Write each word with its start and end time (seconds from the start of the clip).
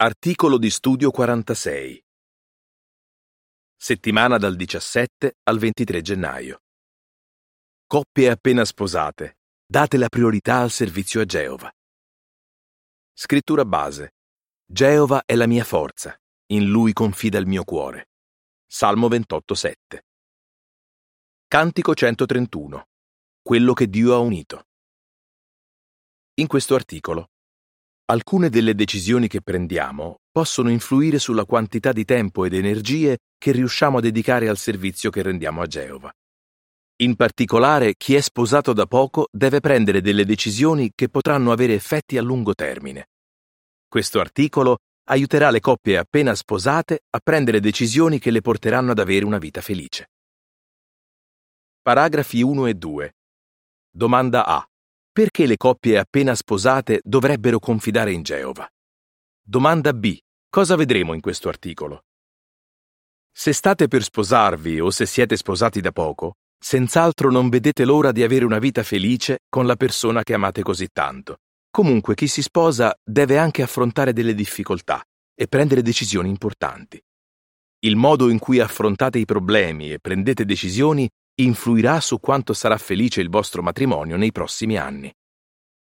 Articolo 0.00 0.58
di 0.58 0.70
studio 0.70 1.10
46. 1.10 2.00
Settimana 3.74 4.38
dal 4.38 4.54
17 4.54 5.38
al 5.42 5.58
23 5.58 6.00
gennaio. 6.02 6.62
Coppie 7.84 8.30
appena 8.30 8.64
sposate. 8.64 9.38
Date 9.66 9.96
la 9.96 10.08
priorità 10.08 10.60
al 10.60 10.70
servizio 10.70 11.20
a 11.20 11.24
Geova. 11.24 11.68
Scrittura 13.12 13.64
base. 13.64 14.14
Geova 14.64 15.24
è 15.26 15.34
la 15.34 15.48
mia 15.48 15.64
forza. 15.64 16.16
In 16.52 16.68
lui 16.68 16.92
confida 16.92 17.38
il 17.38 17.48
mio 17.48 17.64
cuore. 17.64 18.10
Salmo 18.68 19.08
28,7. 19.08 19.98
Cantico 21.48 21.94
131. 21.96 22.86
Quello 23.42 23.72
che 23.72 23.88
Dio 23.88 24.14
ha 24.14 24.18
unito. 24.18 24.68
In 26.34 26.46
questo 26.46 26.76
articolo 26.76 27.30
Alcune 28.10 28.48
delle 28.48 28.74
decisioni 28.74 29.28
che 29.28 29.42
prendiamo 29.42 30.20
possono 30.30 30.70
influire 30.70 31.18
sulla 31.18 31.44
quantità 31.44 31.92
di 31.92 32.06
tempo 32.06 32.46
ed 32.46 32.54
energie 32.54 33.18
che 33.36 33.52
riusciamo 33.52 33.98
a 33.98 34.00
dedicare 34.00 34.48
al 34.48 34.56
servizio 34.56 35.10
che 35.10 35.20
rendiamo 35.20 35.60
a 35.60 35.66
Geova. 35.66 36.10
In 37.02 37.16
particolare, 37.16 37.96
chi 37.98 38.14
è 38.14 38.22
sposato 38.22 38.72
da 38.72 38.86
poco 38.86 39.28
deve 39.30 39.60
prendere 39.60 40.00
delle 40.00 40.24
decisioni 40.24 40.92
che 40.94 41.10
potranno 41.10 41.52
avere 41.52 41.74
effetti 41.74 42.16
a 42.16 42.22
lungo 42.22 42.54
termine. 42.54 43.08
Questo 43.86 44.20
articolo 44.20 44.78
aiuterà 45.10 45.50
le 45.50 45.60
coppie 45.60 45.98
appena 45.98 46.34
sposate 46.34 47.00
a 47.10 47.20
prendere 47.22 47.60
decisioni 47.60 48.18
che 48.18 48.30
le 48.30 48.40
porteranno 48.40 48.92
ad 48.92 49.00
avere 49.00 49.26
una 49.26 49.38
vita 49.38 49.60
felice. 49.60 50.08
Paragrafi 51.82 52.40
1 52.40 52.66
e 52.68 52.74
2. 52.74 53.14
Domanda 53.90 54.46
A. 54.46 54.66
Perché 55.12 55.46
le 55.46 55.56
coppie 55.56 55.98
appena 55.98 56.34
sposate 56.34 57.00
dovrebbero 57.02 57.58
confidare 57.58 58.12
in 58.12 58.22
Geova? 58.22 58.68
Domanda 59.42 59.92
B. 59.92 60.16
Cosa 60.48 60.76
vedremo 60.76 61.14
in 61.14 61.20
questo 61.20 61.48
articolo? 61.48 62.04
Se 63.32 63.52
state 63.52 63.88
per 63.88 64.02
sposarvi 64.02 64.80
o 64.80 64.90
se 64.90 65.06
siete 65.06 65.36
sposati 65.36 65.80
da 65.80 65.92
poco, 65.92 66.34
senz'altro 66.58 67.30
non 67.30 67.48
vedete 67.48 67.84
l'ora 67.84 68.12
di 68.12 68.22
avere 68.22 68.44
una 68.44 68.58
vita 68.58 68.82
felice 68.82 69.38
con 69.48 69.66
la 69.66 69.76
persona 69.76 70.22
che 70.22 70.34
amate 70.34 70.62
così 70.62 70.88
tanto. 70.92 71.38
Comunque 71.70 72.14
chi 72.14 72.26
si 72.26 72.42
sposa 72.42 72.94
deve 73.04 73.38
anche 73.38 73.62
affrontare 73.62 74.12
delle 74.12 74.34
difficoltà 74.34 75.02
e 75.34 75.46
prendere 75.46 75.82
decisioni 75.82 76.28
importanti. 76.28 77.00
Il 77.80 77.94
modo 77.94 78.28
in 78.28 78.40
cui 78.40 78.58
affrontate 78.58 79.20
i 79.20 79.24
problemi 79.24 79.92
e 79.92 80.00
prendete 80.00 80.44
decisioni 80.44 81.08
influirà 81.40 82.00
su 82.00 82.18
quanto 82.20 82.52
sarà 82.52 82.78
felice 82.78 83.20
il 83.20 83.28
vostro 83.28 83.62
matrimonio 83.62 84.16
nei 84.16 84.32
prossimi 84.32 84.76
anni. 84.76 85.12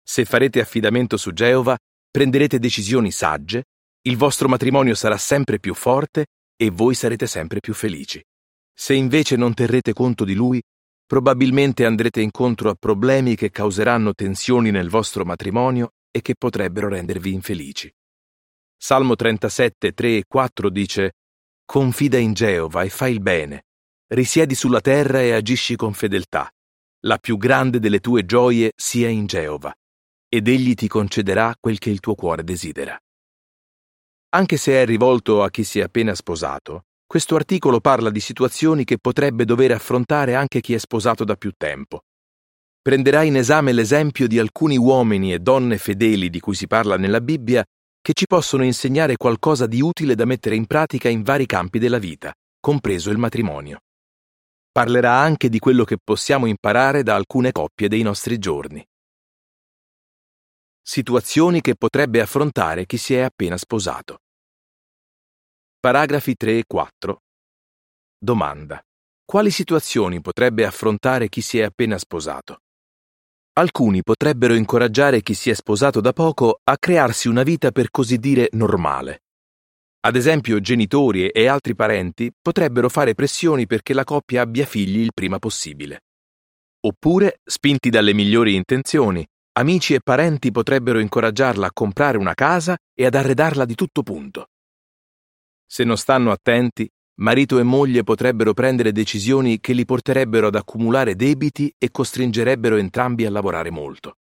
Se 0.02 0.26
farete 0.26 0.60
affidamento 0.60 1.18
su 1.18 1.32
Geova, 1.32 1.78
prenderete 2.10 2.60
decisioni 2.60 3.12
sagge, 3.12 3.66
il 4.06 4.18
vostro 4.18 4.48
matrimonio 4.48 4.96
sarà 4.96 5.18
sempre 5.18 5.60
più 5.60 5.74
forte 5.74 6.26
e 6.56 6.70
voi 6.70 6.94
sarete 6.94 7.26
sempre 7.28 7.60
più 7.60 7.74
felici. 7.74 8.22
Se 8.74 8.94
invece 8.94 9.36
non 9.36 9.54
terrete 9.54 9.94
conto 9.94 10.26
di 10.26 10.34
lui, 10.34 10.62
probabilmente 11.06 11.86
andrete 11.86 12.22
incontro 12.22 12.70
a 12.70 12.76
problemi 12.76 13.36
che 13.36 13.50
causeranno 13.50 14.14
tensioni 14.14 14.72
nel 14.72 14.90
vostro 14.90 15.26
matrimonio 15.26 15.92
e 16.12 16.22
che 16.22 16.36
potrebbero 16.36 16.90
rendervi 16.90 17.34
infelici. 17.34 17.92
Salmo 18.78 19.16
37, 19.16 19.92
3 19.92 20.18
e 20.18 20.24
4 20.28 20.70
dice 20.70 21.12
Confida 21.66 22.18
in 22.18 22.34
Geova 22.34 22.84
e 22.84 22.90
fai 22.90 23.14
il 23.14 23.22
bene, 23.22 23.64
risiedi 24.14 24.54
sulla 24.54 24.80
terra 24.80 25.22
e 25.22 25.34
agisci 25.34 25.76
con 25.76 25.94
fedeltà. 25.94 26.50
La 27.06 27.18
più 27.18 27.38
grande 27.38 27.80
delle 27.80 28.00
tue 28.00 28.26
gioie 28.26 28.72
sia 28.76 29.10
in 29.10 29.26
Geova, 29.26 29.74
ed 30.30 30.48
egli 30.48 30.76
ti 30.76 30.88
concederà 30.88 31.56
quel 31.60 31.80
che 31.80 31.90
il 31.90 32.00
tuo 32.00 32.16
cuore 32.16 32.44
desidera. 32.44 32.98
Anche 34.36 34.58
se 34.58 34.74
è 34.74 34.86
rivolto 34.86 35.44
a 35.44 35.50
chi 35.50 35.64
si 35.64 35.80
è 35.80 35.84
appena 35.84 36.16
sposato, 36.16 36.86
questo 37.06 37.36
articolo 37.36 37.80
parla 37.80 38.10
di 38.10 38.20
situazioni 38.20 38.84
che 38.84 38.98
potrebbe 39.00 39.46
dover 39.46 39.72
affrontare 39.72 40.36
anche 40.36 40.62
chi 40.62 40.74
è 40.74 40.78
sposato 40.78 41.24
da 41.24 41.36
più 41.36 41.52
tempo. 41.56 42.02
Prenderà 42.82 43.24
in 43.24 43.38
esame 43.38 43.72
l'esempio 43.72 44.28
di 44.28 44.40
alcuni 44.40 44.78
uomini 44.78 45.34
e 45.34 45.40
donne 45.40 45.78
fedeli 45.78 46.30
di 46.30 46.40
cui 46.40 46.56
si 46.56 46.68
parla 46.68 46.98
nella 46.98 47.22
Bibbia 47.22 47.64
che 48.02 48.14
ci 48.14 48.26
possono 48.26 48.64
insegnare 48.64 49.16
qualcosa 49.16 49.68
di 49.68 49.82
utile 49.82 50.16
da 50.16 50.26
mettere 50.26 50.56
in 50.56 50.66
pratica 50.66 51.10
in 51.10 51.24
vari 51.24 51.46
campi 51.46 51.80
della 51.80 52.00
vita, 52.00 52.34
compreso 52.60 53.12
il 53.12 53.18
matrimonio. 53.18 53.83
Parlerà 54.74 55.20
anche 55.20 55.50
di 55.50 55.60
quello 55.60 55.84
che 55.84 56.00
possiamo 56.04 56.48
imparare 56.48 57.04
da 57.04 57.14
alcune 57.14 57.52
coppie 57.52 57.88
dei 57.88 58.02
nostri 58.02 58.40
giorni. 58.40 58.84
Situazioni 60.82 61.62
che 61.62 61.76
potrebbe 61.76 62.22
affrontare 62.22 62.88
chi 62.88 62.98
si 62.98 63.14
è 63.14 63.22
appena 63.22 63.56
sposato. 63.56 64.22
Paragrafi 65.80 66.34
3 66.36 66.58
e 66.58 66.64
4. 66.66 67.22
Domanda. 68.18 68.82
Quali 69.24 69.52
situazioni 69.52 70.22
potrebbe 70.22 70.66
affrontare 70.66 71.30
chi 71.30 71.42
si 71.42 71.60
è 71.60 71.62
appena 71.62 72.00
sposato? 72.00 72.62
Alcuni 73.54 74.02
potrebbero 74.02 74.56
incoraggiare 74.56 75.22
chi 75.22 75.36
si 75.36 75.52
è 75.52 75.54
sposato 75.54 76.02
da 76.02 76.14
poco 76.14 76.62
a 76.64 76.78
crearsi 76.80 77.28
una 77.28 77.44
vita 77.44 77.72
per 77.72 77.92
così 77.92 78.18
dire 78.18 78.50
normale, 78.54 79.22
ad 80.06 80.18
esempio, 80.18 80.60
genitori 80.60 81.30
e 81.30 81.48
altri 81.48 81.76
parenti 81.76 82.30
potrebbero 82.42 82.90
fare 82.90 83.14
pressioni 83.14 83.66
perché 83.66 83.94
la 83.94 84.04
coppia 84.04 84.42
abbia 84.42 84.66
figli 84.66 85.00
il 85.00 85.14
prima 85.14 85.40
possibile. 85.40 86.02
Oppure, 86.82 87.40
spinti 87.42 87.90
dalle 87.90 88.14
migliori 88.14 88.56
intenzioni, 88.56 89.26
amici 89.54 89.94
e 89.94 90.02
parenti 90.04 90.52
potrebbero 90.52 91.00
incoraggiarla 91.00 91.68
a 91.68 91.72
comprare 91.72 92.18
una 92.18 92.34
casa 92.34 92.76
e 92.94 93.06
ad 93.06 93.16
arredarla 93.16 93.64
di 93.64 93.76
tutto 93.76 94.04
punto. 94.04 94.48
Se 95.66 95.86
non 95.86 95.96
stanno 95.96 96.32
attenti, 96.32 96.86
marito 97.22 97.58
e 97.58 97.64
moglie 97.64 98.04
potrebbero 98.04 98.54
prendere 98.54 98.92
decisioni 98.92 99.62
che 99.62 99.72
li 99.72 99.86
porterebbero 99.86 100.48
ad 100.48 100.56
accumulare 100.56 101.16
debiti 101.16 101.74
e 101.78 101.92
costringerebbero 101.92 102.76
entrambi 102.76 103.26
a 103.26 103.30
lavorare 103.30 103.72
molto 103.72 104.18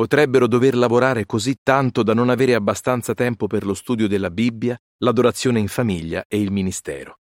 potrebbero 0.00 0.46
dover 0.46 0.76
lavorare 0.76 1.26
così 1.26 1.56
tanto 1.62 2.02
da 2.02 2.14
non 2.14 2.30
avere 2.30 2.54
abbastanza 2.54 3.12
tempo 3.12 3.46
per 3.46 3.66
lo 3.66 3.74
studio 3.74 4.08
della 4.08 4.30
Bibbia, 4.30 4.74
l'adorazione 5.02 5.60
in 5.60 5.68
famiglia 5.68 6.24
e 6.28 6.40
il 6.40 6.50
ministero. 6.50 7.18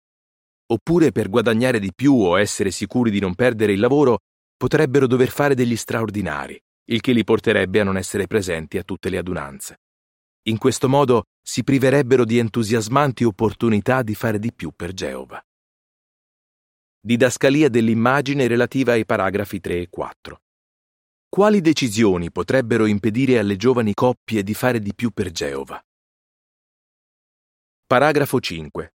Oppure 0.67 1.11
per 1.11 1.29
guadagnare 1.29 1.79
di 1.79 1.91
più 1.93 2.13
o 2.15 2.39
essere 2.39 2.71
sicuri 2.71 3.11
di 3.11 3.19
non 3.19 3.35
perdere 3.35 3.73
il 3.73 3.79
lavoro, 3.79 4.19
potrebbero 4.57 5.07
dover 5.07 5.29
fare 5.29 5.55
degli 5.55 5.75
straordinari, 5.75 6.59
il 6.85 7.01
che 7.01 7.11
li 7.11 7.23
porterebbe 7.23 7.79
a 7.81 7.83
non 7.83 7.97
essere 7.97 8.27
presenti 8.27 8.77
a 8.77 8.83
tutte 8.83 9.09
le 9.09 9.17
adunanze. 9.17 9.81
In 10.47 10.57
questo 10.57 10.87
modo 10.87 11.23
si 11.41 11.63
priverebbero 11.63 12.23
di 12.23 12.37
entusiasmanti 12.37 13.23
opportunità 13.23 14.03
di 14.03 14.15
fare 14.15 14.39
di 14.39 14.53
più 14.53 14.71
per 14.75 14.93
Geova. 14.93 15.43
Didascalia 16.99 17.69
dell'immagine 17.69 18.47
relativa 18.47 18.93
ai 18.93 19.05
paragrafi 19.05 19.59
3 19.59 19.81
e 19.81 19.89
4. 19.89 20.41
Quali 21.29 21.61
decisioni 21.61 22.31
potrebbero 22.31 22.85
impedire 22.85 23.37
alle 23.37 23.57
giovani 23.57 23.93
coppie 23.93 24.41
di 24.41 24.53
fare 24.53 24.79
di 24.79 24.95
più 24.95 25.11
per 25.11 25.31
Geova? 25.31 25.79
Paragrafo 27.87 28.39
5. 28.39 28.95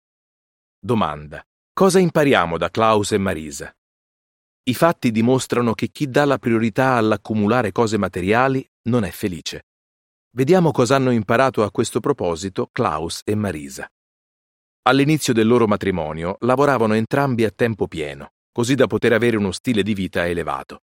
Domanda. 0.80 1.44
Cosa 1.74 1.98
impariamo 1.98 2.56
da 2.60 2.70
Klaus 2.70 3.14
e 3.14 3.18
Marisa? 3.18 3.76
I 4.62 4.76
fatti 4.76 5.10
dimostrano 5.10 5.74
che 5.74 5.88
chi 5.88 6.08
dà 6.08 6.24
la 6.24 6.38
priorità 6.38 6.94
all'accumulare 6.94 7.72
cose 7.72 7.98
materiali 7.98 8.64
non 8.84 9.04
è 9.04 9.10
felice. 9.10 9.64
Vediamo 10.36 10.70
cosa 10.70 10.98
hanno 10.98 11.10
imparato 11.10 11.64
a 11.64 11.72
questo 11.72 12.00
proposito 12.00 12.70
Klaus 12.72 13.22
e 13.24 13.34
Marisa. 13.34 13.92
All'inizio 14.84 15.34
del 15.34 15.48
loro 15.48 15.66
matrimonio 15.66 16.36
lavoravano 16.42 16.94
entrambi 16.94 17.44
a 17.44 17.50
tempo 17.50 17.88
pieno, 17.88 18.34
così 18.52 18.76
da 18.76 18.86
poter 18.86 19.14
avere 19.14 19.36
uno 19.36 19.52
stile 19.52 19.82
di 19.82 19.96
vita 19.96 20.28
elevato. 20.28 20.84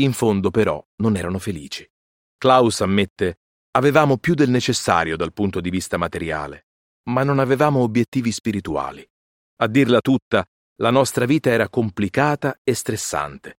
In 0.00 0.12
fondo, 0.14 0.50
però, 0.50 0.84
non 0.96 1.14
erano 1.14 1.38
felici. 1.38 1.88
Klaus 2.36 2.80
ammette 2.80 3.38
Avevamo 3.72 4.18
più 4.18 4.34
del 4.34 4.50
necessario 4.50 5.16
dal 5.16 5.32
punto 5.32 5.60
di 5.60 5.70
vista 5.70 5.96
materiale, 5.96 6.69
ma 7.10 7.22
non 7.22 7.38
avevamo 7.38 7.80
obiettivi 7.80 8.32
spirituali. 8.32 9.06
A 9.56 9.66
dirla 9.66 10.00
tutta, 10.00 10.44
la 10.76 10.90
nostra 10.90 11.26
vita 11.26 11.50
era 11.50 11.68
complicata 11.68 12.58
e 12.62 12.74
stressante. 12.74 13.58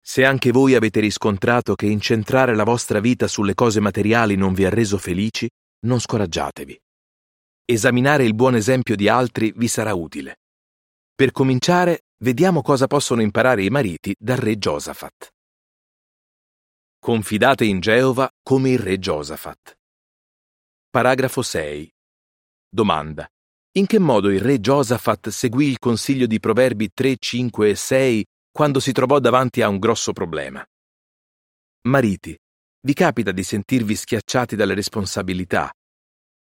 Se 0.00 0.24
anche 0.24 0.50
voi 0.50 0.74
avete 0.74 1.00
riscontrato 1.00 1.74
che 1.74 1.86
incentrare 1.86 2.54
la 2.54 2.64
vostra 2.64 3.00
vita 3.00 3.26
sulle 3.26 3.54
cose 3.54 3.80
materiali 3.80 4.36
non 4.36 4.52
vi 4.52 4.64
ha 4.64 4.70
reso 4.70 4.98
felici, 4.98 5.48
non 5.86 6.00
scoraggiatevi. 6.00 6.78
Esaminare 7.64 8.24
il 8.24 8.34
buon 8.34 8.56
esempio 8.56 8.96
di 8.96 9.08
altri 9.08 9.52
vi 9.56 9.68
sarà 9.68 9.94
utile. 9.94 10.40
Per 11.14 11.30
cominciare, 11.30 12.02
vediamo 12.18 12.60
cosa 12.60 12.86
possono 12.86 13.22
imparare 13.22 13.62
i 13.62 13.70
mariti 13.70 14.14
dal 14.18 14.36
re 14.36 14.58
Giosafat. 14.58 15.32
Confidate 16.98 17.64
in 17.64 17.80
Geova 17.80 18.28
come 18.42 18.70
il 18.70 18.78
re 18.78 18.98
Giosafat. 18.98 19.78
Paragrafo 20.90 21.40
6. 21.40 21.93
Domanda. 22.74 23.24
In 23.76 23.86
che 23.86 24.00
modo 24.00 24.30
il 24.30 24.40
re 24.40 24.58
Giosafat 24.58 25.28
seguì 25.28 25.68
il 25.68 25.78
consiglio 25.78 26.26
di 26.26 26.40
Proverbi 26.40 26.90
3, 26.92 27.14
5 27.20 27.68
e 27.70 27.76
6 27.76 28.24
quando 28.50 28.80
si 28.80 28.90
trovò 28.90 29.20
davanti 29.20 29.62
a 29.62 29.68
un 29.68 29.78
grosso 29.78 30.12
problema? 30.12 30.60
Mariti, 31.82 32.36
vi 32.80 32.92
capita 32.92 33.30
di 33.30 33.44
sentirvi 33.44 33.94
schiacciati 33.94 34.56
dalle 34.56 34.74
responsabilità. 34.74 35.72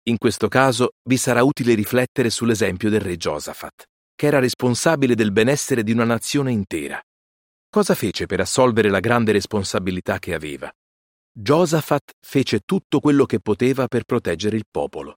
In 0.09 0.19
questo 0.19 0.49
caso 0.49 0.91
vi 1.09 1.17
sarà 1.17 1.43
utile 1.43 1.73
riflettere 1.73 2.29
sull'esempio 2.29 2.91
del 2.91 3.01
re 3.01 3.17
Giosafat, 3.17 3.87
che 4.15 4.27
era 4.27 4.41
responsabile 4.41 5.15
del 5.15 5.33
benessere 5.33 5.83
di 5.83 5.93
una 5.93 6.05
nazione 6.05 6.53
intera. 6.53 7.01
Cosa 7.71 7.95
fece 7.95 8.27
per 8.27 8.41
assolvere 8.41 8.91
la 8.91 9.01
grande 9.01 9.33
responsabilità 9.33 10.19
che 10.19 10.35
aveva? 10.35 10.71
Giosafat 11.33 12.13
fece 12.21 12.61
tutto 12.67 13.01
quello 13.01 13.25
che 13.25 13.41
poteva 13.41 13.87
per 13.87 14.05
proteggere 14.05 14.57
il 14.57 14.67
popolo. 14.71 15.15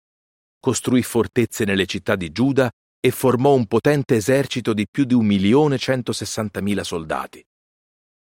Costruì 0.64 1.04
fortezze 1.04 1.66
nelle 1.66 1.86
città 1.86 2.16
di 2.16 2.32
Giuda 2.32 2.72
e 3.02 3.12
formò 3.12 3.54
un 3.54 3.66
potente 3.66 4.16
esercito 4.16 4.72
di 4.74 4.88
più 4.90 5.04
di 5.04 5.14
1.160.000 5.14 6.80
soldati. 6.82 7.46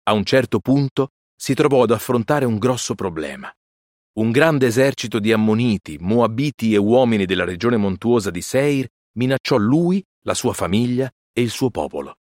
A 0.03 0.11
un 0.11 0.25
certo 0.25 0.59
punto 0.59 1.11
si 1.33 1.53
trovò 1.53 1.83
ad 1.83 1.91
affrontare 1.91 2.43
un 2.43 2.57
grosso 2.57 2.93
problema. 2.93 3.49
Un 4.19 4.31
grande 4.31 4.67
esercito 4.67 5.19
di 5.19 5.31
ammoniti, 5.31 5.97
moabiti 5.99 6.73
e 6.73 6.77
uomini 6.77 7.25
della 7.25 7.45
regione 7.45 7.77
montuosa 7.77 8.31
di 8.31 8.41
Seir 8.41 8.85
minacciò 9.13 9.55
lui, 9.55 10.03
la 10.25 10.33
sua 10.33 10.51
famiglia 10.51 11.09
e 11.31 11.41
il 11.41 11.49
suo 11.49 11.69
popolo. 11.69 12.17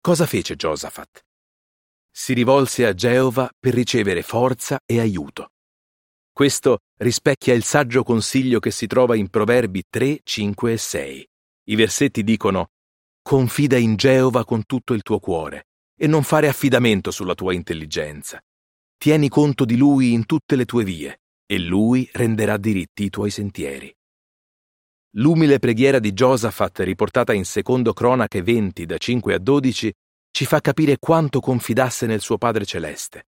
Cosa 0.00 0.24
fece 0.24 0.56
Giosafat? 0.56 1.22
si 2.16 2.32
rivolse 2.32 2.86
a 2.86 2.94
Geova 2.94 3.50
per 3.58 3.74
ricevere 3.74 4.22
forza 4.22 4.78
e 4.86 5.00
aiuto. 5.00 5.48
Questo 6.34 6.80
rispecchia 6.96 7.54
il 7.54 7.62
saggio 7.62 8.02
consiglio 8.02 8.58
che 8.58 8.72
si 8.72 8.88
trova 8.88 9.14
in 9.14 9.28
Proverbi 9.28 9.84
3, 9.88 10.18
5 10.24 10.72
e 10.72 10.76
6. 10.76 11.28
I 11.68 11.76
versetti 11.76 12.24
dicono 12.24 12.70
Confida 13.22 13.76
in 13.76 13.94
Geova 13.94 14.44
con 14.44 14.64
tutto 14.66 14.94
il 14.94 15.02
tuo 15.02 15.20
cuore 15.20 15.68
e 15.96 16.08
non 16.08 16.24
fare 16.24 16.48
affidamento 16.48 17.12
sulla 17.12 17.36
tua 17.36 17.52
intelligenza. 17.54 18.42
Tieni 18.98 19.28
conto 19.28 19.64
di 19.64 19.76
Lui 19.76 20.12
in 20.12 20.26
tutte 20.26 20.56
le 20.56 20.64
tue 20.64 20.82
vie 20.82 21.20
e 21.46 21.60
Lui 21.60 22.10
renderà 22.12 22.56
diritti 22.56 23.04
i 23.04 23.10
tuoi 23.10 23.30
sentieri. 23.30 23.94
L'umile 25.12 25.60
preghiera 25.60 26.00
di 26.00 26.12
Giosafat, 26.12 26.80
riportata 26.80 27.32
in 27.32 27.44
secondo 27.44 27.92
Cronache 27.92 28.42
20 28.42 28.86
da 28.86 28.98
5 28.98 29.34
a 29.34 29.38
12, 29.38 29.92
ci 30.32 30.46
fa 30.46 30.60
capire 30.60 30.98
quanto 30.98 31.38
confidasse 31.38 32.06
nel 32.06 32.20
suo 32.20 32.38
Padre 32.38 32.64
Celeste. 32.64 33.26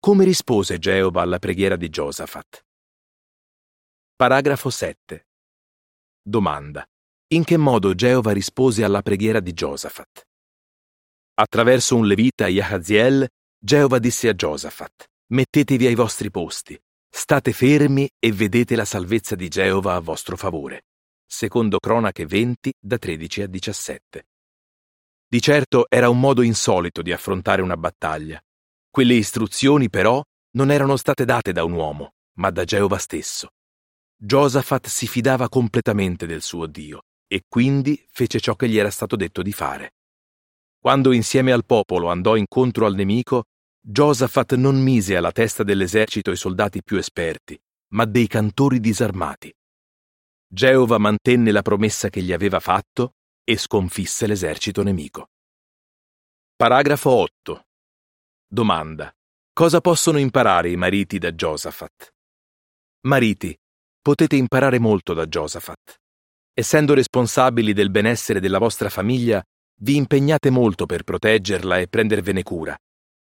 Come 0.00 0.24
rispose 0.24 0.78
Geova 0.78 1.22
alla 1.22 1.40
preghiera 1.40 1.74
di 1.74 1.88
Giosafat? 1.88 2.64
Paragrafo 4.14 4.70
7. 4.70 5.26
Domanda. 6.22 6.86
In 7.34 7.42
che 7.42 7.56
modo 7.56 7.94
Geova 7.94 8.30
rispose 8.30 8.84
alla 8.84 9.02
preghiera 9.02 9.40
di 9.40 9.52
Giosafat? 9.52 10.22
Attraverso 11.34 11.96
un 11.96 12.06
levita, 12.06 12.46
Yahaziel, 12.46 13.28
Geova 13.58 13.98
disse 13.98 14.28
a 14.28 14.34
Giosafat, 14.34 15.08
mettetevi 15.32 15.86
ai 15.86 15.96
vostri 15.96 16.30
posti, 16.30 16.80
state 17.10 17.52
fermi 17.52 18.08
e 18.20 18.32
vedete 18.32 18.76
la 18.76 18.84
salvezza 18.84 19.34
di 19.34 19.48
Geova 19.48 19.96
a 19.96 20.00
vostro 20.00 20.36
favore. 20.36 20.84
Secondo 21.26 21.78
Cronache 21.80 22.24
20, 22.24 22.72
da 22.78 22.98
13 22.98 23.42
a 23.42 23.46
17. 23.48 24.26
Di 25.26 25.40
certo 25.40 25.86
era 25.88 26.08
un 26.08 26.20
modo 26.20 26.42
insolito 26.42 27.02
di 27.02 27.12
affrontare 27.12 27.62
una 27.62 27.76
battaglia. 27.76 28.40
Quelle 28.98 29.14
istruzioni, 29.14 29.88
però, 29.88 30.20
non 30.56 30.72
erano 30.72 30.96
state 30.96 31.24
date 31.24 31.52
da 31.52 31.62
un 31.62 31.70
uomo, 31.70 32.14
ma 32.38 32.50
da 32.50 32.64
Geova 32.64 32.98
stesso. 32.98 33.50
Giosafat 34.16 34.88
si 34.88 35.06
fidava 35.06 35.48
completamente 35.48 36.26
del 36.26 36.42
suo 36.42 36.66
Dio 36.66 37.02
e 37.28 37.44
quindi 37.46 38.04
fece 38.10 38.40
ciò 38.40 38.56
che 38.56 38.68
gli 38.68 38.76
era 38.76 38.90
stato 38.90 39.14
detto 39.14 39.42
di 39.42 39.52
fare. 39.52 39.92
Quando 40.80 41.12
insieme 41.12 41.52
al 41.52 41.64
popolo 41.64 42.08
andò 42.08 42.34
incontro 42.34 42.86
al 42.86 42.96
nemico, 42.96 43.44
Giosafat 43.80 44.54
non 44.56 44.82
mise 44.82 45.14
alla 45.14 45.30
testa 45.30 45.62
dell'esercito 45.62 46.32
i 46.32 46.36
soldati 46.36 46.82
più 46.82 46.96
esperti, 46.96 47.56
ma 47.92 48.04
dei 48.04 48.26
cantori 48.26 48.80
disarmati. 48.80 49.54
Geova 50.44 50.98
mantenne 50.98 51.52
la 51.52 51.62
promessa 51.62 52.08
che 52.08 52.20
gli 52.20 52.32
aveva 52.32 52.58
fatto 52.58 53.12
e 53.44 53.56
sconfisse 53.56 54.26
l'esercito 54.26 54.82
nemico. 54.82 55.28
Paragrafo 56.56 57.10
8. 57.10 57.62
Domanda. 58.50 59.14
Cosa 59.52 59.82
possono 59.82 60.16
imparare 60.18 60.70
i 60.70 60.76
mariti 60.76 61.18
da 61.18 61.34
Giosafat? 61.34 62.14
Mariti, 63.02 63.54
potete 64.00 64.36
imparare 64.36 64.78
molto 64.78 65.12
da 65.12 65.28
Giosafat. 65.28 65.98
Essendo 66.54 66.94
responsabili 66.94 67.74
del 67.74 67.90
benessere 67.90 68.40
della 68.40 68.58
vostra 68.58 68.88
famiglia, 68.88 69.44
vi 69.80 69.96
impegnate 69.96 70.48
molto 70.48 70.86
per 70.86 71.02
proteggerla 71.02 71.78
e 71.78 71.88
prendervene 71.88 72.42
cura. 72.42 72.74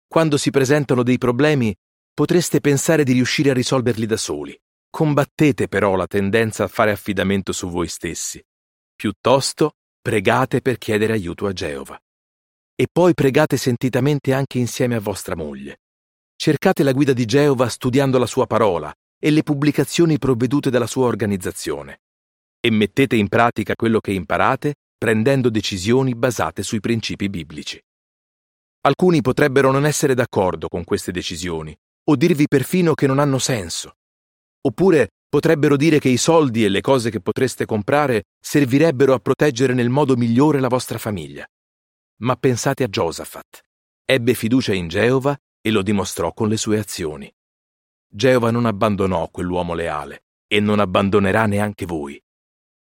Quando 0.09 0.39
si 0.39 0.51
presentano 0.51 1.03
dei 1.03 1.19
problemi, 1.19 1.77
potreste 2.15 2.61
pensare 2.61 3.05
di 3.05 3.13
riuscire 3.13 3.51
a 3.51 3.55
risolverli 3.55 4.07
da 4.07 4.17
soli. 4.17 4.59
Combattete 4.89 5.69
però 5.69 5.97
la 5.97 6.07
tendenza 6.07 6.65
a 6.65 6.69
fare 6.69 6.93
affidamento 6.93 7.53
su 7.53 7.69
voi 7.69 7.89
stessi. 7.89 8.43
Piuttosto, 8.97 9.75
pregate 10.01 10.63
per 10.63 10.79
chiedere 10.79 11.13
aiuto 11.13 11.47
a 11.47 11.53
Geova. 11.53 12.01
E 12.81 12.87
poi 12.91 13.13
pregate 13.13 13.59
sentitamente 13.59 14.33
anche 14.33 14.57
insieme 14.57 14.95
a 14.95 15.01
vostra 15.01 15.37
moglie. 15.37 15.81
Cercate 16.35 16.83
la 16.83 16.93
guida 16.93 17.13
di 17.13 17.27
Geova 17.27 17.69
studiando 17.69 18.17
la 18.17 18.25
sua 18.25 18.47
parola 18.47 18.91
e 19.23 19.29
le 19.29 19.43
pubblicazioni 19.43 20.17
provvedute 20.17 20.71
dalla 20.71 20.87
sua 20.87 21.05
organizzazione. 21.05 22.01
E 22.59 22.71
mettete 22.71 23.17
in 23.17 23.29
pratica 23.29 23.75
quello 23.75 24.01
che 24.01 24.13
imparate 24.13 24.77
prendendo 24.97 25.51
decisioni 25.51 26.15
basate 26.15 26.63
sui 26.63 26.81
principi 26.81 27.29
biblici. 27.29 27.79
Alcuni 28.87 29.21
potrebbero 29.21 29.71
non 29.71 29.85
essere 29.85 30.15
d'accordo 30.15 30.69
con 30.69 30.83
queste 30.83 31.13
decisioni 31.13 31.77
o 32.09 32.17
dirvi 32.17 32.49
perfino 32.49 32.95
che 32.95 33.07
non 33.07 33.19
hanno 33.19 33.39
senso. 33.39 33.97
Oppure 34.63 35.11
Potrebbero 35.31 35.77
dire 35.77 36.01
che 36.01 36.09
i 36.09 36.17
soldi 36.17 36.65
e 36.65 36.69
le 36.69 36.81
cose 36.81 37.09
che 37.09 37.21
potreste 37.21 37.65
comprare 37.65 38.25
servirebbero 38.41 39.15
a 39.15 39.21
proteggere 39.21 39.75
nel 39.75 39.89
modo 39.89 40.17
migliore 40.17 40.59
la 40.59 40.67
vostra 40.67 40.99
famiglia. 40.99 41.47
Ma 42.23 42.37
pensate 42.37 42.85
a 42.85 42.89
Giosafat. 42.89 43.63
Ebbe 44.05 44.35
fiducia 44.35 44.75
in 44.75 44.89
Geova 44.89 45.35
e 45.61 45.71
lo 45.71 45.81
dimostrò 45.81 46.35
con 46.35 46.49
le 46.49 46.59
sue 46.59 46.79
azioni. 46.79 47.33
Geova 48.07 48.51
non 48.51 48.67
abbandonò 48.67 49.29
quell'uomo 49.31 49.73
leale 49.73 50.25
e 50.47 50.61
non 50.61 50.81
abbandonerà 50.81 51.47
neanche 51.47 51.87
voi. 51.87 52.23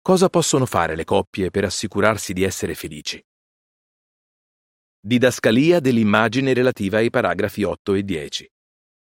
Cosa 0.01 0.29
possono 0.29 0.65
fare 0.65 0.95
le 0.95 1.03
coppie 1.03 1.49
per 1.49 1.65
assicurarsi 1.65 2.31
di 2.31 2.43
essere 2.43 2.75
felici? 2.75 3.21
Didascalia 5.01 5.79
dell'immagine 5.79 6.53
relativa 6.53 6.97
ai 6.97 7.09
paragrafi 7.09 7.63
8 7.63 7.93
e 7.93 8.03
10. 8.03 8.51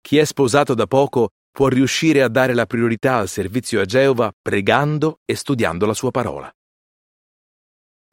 Chi 0.00 0.18
è 0.18 0.24
sposato 0.24 0.72
da 0.74 0.86
poco 0.86 1.30
può 1.50 1.68
riuscire 1.68 2.22
a 2.22 2.28
dare 2.28 2.54
la 2.54 2.66
priorità 2.66 3.16
al 3.16 3.28
servizio 3.28 3.80
a 3.80 3.84
Geova 3.84 4.32
pregando 4.40 5.20
e 5.24 5.34
studiando 5.34 5.84
la 5.84 5.94
sua 5.94 6.10
parola. 6.10 6.50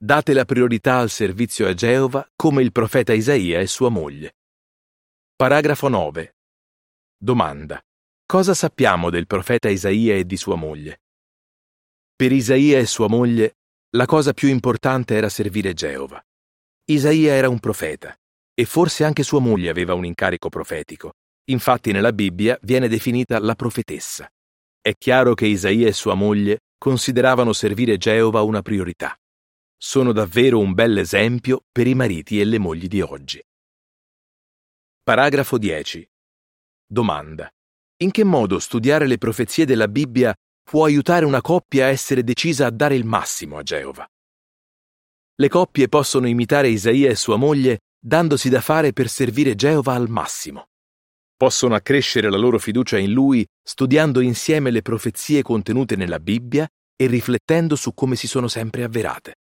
Date 0.03 0.33
la 0.33 0.45
priorità 0.45 0.97
al 0.97 1.11
servizio 1.11 1.67
a 1.67 1.75
Geova 1.75 2.27
come 2.35 2.63
il 2.63 2.71
profeta 2.71 3.13
Isaia 3.13 3.59
e 3.59 3.67
sua 3.67 3.89
moglie. 3.89 4.33
Paragrafo 5.35 5.89
9. 5.89 6.37
Domanda. 7.15 7.79
Cosa 8.25 8.55
sappiamo 8.55 9.11
del 9.11 9.27
profeta 9.27 9.69
Isaia 9.69 10.15
e 10.15 10.25
di 10.25 10.37
sua 10.37 10.55
moglie? 10.55 11.01
Per 12.15 12.31
Isaia 12.31 12.79
e 12.79 12.87
sua 12.87 13.07
moglie, 13.07 13.57
la 13.91 14.07
cosa 14.07 14.33
più 14.33 14.47
importante 14.47 15.13
era 15.13 15.29
servire 15.29 15.73
Geova. 15.73 16.19
Isaia 16.85 17.33
era 17.33 17.49
un 17.49 17.59
profeta, 17.59 18.17
e 18.55 18.65
forse 18.65 19.03
anche 19.03 19.21
sua 19.21 19.39
moglie 19.39 19.69
aveva 19.69 19.93
un 19.93 20.05
incarico 20.05 20.49
profetico, 20.49 21.11
Infatti 21.51 21.91
nella 21.91 22.11
Bibbia 22.11 22.57
viene 22.63 22.87
definita 22.87 23.37
la 23.37 23.53
profetessa. 23.53 24.27
È 24.81 24.95
chiaro 24.97 25.35
che 25.35 25.45
Isaia 25.45 25.87
e 25.87 25.93
sua 25.93 26.15
moglie 26.15 26.61
consideravano 26.79 27.53
servire 27.53 27.97
Geova 27.97 28.41
una 28.41 28.63
priorità. 28.63 29.15
Sono 29.83 30.11
davvero 30.11 30.59
un 30.59 30.73
bel 30.73 30.99
esempio 30.99 31.65
per 31.71 31.87
i 31.87 31.95
mariti 31.95 32.39
e 32.39 32.45
le 32.45 32.59
mogli 32.59 32.87
di 32.87 33.01
oggi. 33.01 33.43
Paragrafo 35.01 35.57
10. 35.57 36.07
Domanda. 36.85 37.49
In 38.03 38.11
che 38.11 38.23
modo 38.23 38.59
studiare 38.59 39.07
le 39.07 39.17
profezie 39.17 39.65
della 39.65 39.87
Bibbia 39.87 40.35
può 40.61 40.85
aiutare 40.85 41.25
una 41.25 41.41
coppia 41.41 41.85
a 41.85 41.89
essere 41.89 42.23
decisa 42.23 42.67
a 42.67 42.69
dare 42.69 42.93
il 42.93 43.05
massimo 43.05 43.57
a 43.57 43.63
Geova? 43.63 44.07
Le 45.33 45.49
coppie 45.49 45.87
possono 45.87 46.27
imitare 46.27 46.67
Isaia 46.67 47.09
e 47.09 47.15
sua 47.15 47.37
moglie 47.37 47.79
dandosi 47.99 48.49
da 48.49 48.61
fare 48.61 48.93
per 48.93 49.09
servire 49.09 49.55
Geova 49.55 49.95
al 49.95 50.09
massimo 50.09 50.67
possono 51.41 51.73
accrescere 51.73 52.29
la 52.29 52.37
loro 52.37 52.59
fiducia 52.59 52.99
in 52.99 53.13
Lui 53.13 53.43
studiando 53.63 54.19
insieme 54.19 54.69
le 54.69 54.83
profezie 54.83 55.41
contenute 55.41 55.95
nella 55.95 56.19
Bibbia 56.19 56.69
e 56.95 57.07
riflettendo 57.07 57.75
su 57.75 57.95
come 57.95 58.15
si 58.15 58.27
sono 58.27 58.47
sempre 58.47 58.83
avverate. 58.83 59.37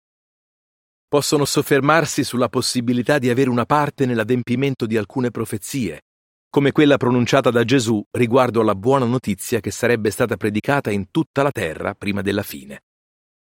Possono 1.07 1.45
soffermarsi 1.45 2.23
sulla 2.23 2.49
possibilità 2.49 3.19
di 3.19 3.29
avere 3.29 3.49
una 3.49 3.65
parte 3.65 4.05
nell'adempimento 4.05 4.85
di 4.85 4.97
alcune 4.97 5.31
profezie, 5.31 6.01
come 6.49 6.71
quella 6.71 6.97
pronunciata 6.97 7.51
da 7.51 7.63
Gesù 7.63 8.01
riguardo 8.11 8.61
alla 8.61 8.75
buona 8.75 9.05
notizia 9.05 9.59
che 9.59 9.71
sarebbe 9.71 10.09
stata 10.09 10.37
predicata 10.37 10.89
in 10.89 11.11
tutta 11.11 11.43
la 11.43 11.51
terra 11.51 11.93
prima 11.93 12.21
della 12.21 12.43
fine. 12.43 12.83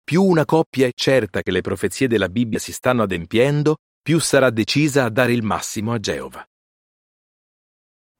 Più 0.03 0.23
una 0.23 0.45
coppia 0.45 0.87
è 0.87 0.91
certa 0.93 1.41
che 1.41 1.51
le 1.51 1.61
profezie 1.61 2.07
della 2.07 2.29
Bibbia 2.29 2.59
si 2.59 2.71
stanno 2.71 3.03
adempiendo, 3.03 3.77
più 4.01 4.19
sarà 4.19 4.49
decisa 4.49 5.03
a 5.03 5.09
dare 5.09 5.33
il 5.33 5.43
massimo 5.43 5.91
a 5.91 5.99
Geova. 5.99 6.45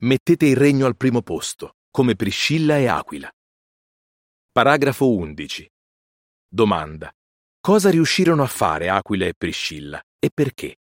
Mettete 0.01 0.46
il 0.46 0.55
regno 0.58 0.88
al 0.88 0.98
primo 0.98 1.22
posto, 1.22 1.75
come 1.89 2.15
Priscilla 2.15 2.77
e 2.77 2.88
Aquila. 2.88 3.32
Paragrafo 4.51 5.10
11. 5.15 5.70
Domanda. 6.48 7.13
Cosa 7.65 7.89
riuscirono 7.89 8.43
a 8.43 8.48
fare 8.48 8.89
Aquila 8.89 9.25
e 9.25 9.34
Priscilla 9.36 10.00
e 10.19 10.29
perché? 10.31 10.75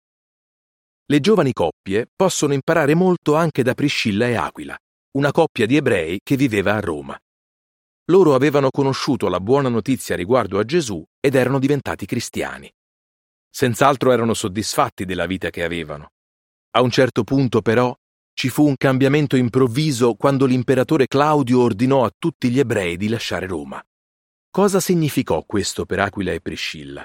Le 1.05 1.19
giovani 1.21 1.53
coppie 1.53 2.07
possono 2.13 2.51
imparare 2.51 2.93
molto 2.93 3.35
anche 3.35 3.63
da 3.63 3.73
Priscilla 3.73 4.27
e 4.27 4.35
Aquila, 4.35 4.77
una 5.11 5.31
coppia 5.31 5.65
di 5.65 5.77
ebrei 5.77 6.19
che 6.21 6.35
viveva 6.35 6.75
a 6.75 6.81
Roma. 6.81 7.17
Loro 8.11 8.35
avevano 8.35 8.69
conosciuto 8.69 9.29
la 9.29 9.39
buona 9.39 9.69
notizia 9.69 10.17
riguardo 10.17 10.59
a 10.59 10.65
Gesù 10.65 11.01
ed 11.21 11.35
erano 11.35 11.57
diventati 11.57 12.05
cristiani. 12.05 12.69
Senz'altro 13.49 14.11
erano 14.11 14.33
soddisfatti 14.33 15.05
della 15.05 15.25
vita 15.25 15.51
che 15.51 15.63
avevano. 15.63 16.09
A 16.71 16.81
un 16.81 16.89
certo 16.89 17.23
punto, 17.23 17.61
però, 17.61 17.95
ci 18.33 18.49
fu 18.49 18.67
un 18.67 18.75
cambiamento 18.75 19.37
improvviso 19.37 20.15
quando 20.15 20.45
l'imperatore 20.45 21.07
Claudio 21.07 21.61
ordinò 21.61 22.03
a 22.03 22.11
tutti 22.13 22.49
gli 22.49 22.59
ebrei 22.59 22.97
di 22.97 23.07
lasciare 23.07 23.47
Roma. 23.47 23.81
Cosa 24.55 24.79
significò 24.79 25.43
questo 25.48 25.83
per 25.83 25.98
Aquila 25.98 26.31
e 26.31 26.39
Priscilla? 26.39 27.03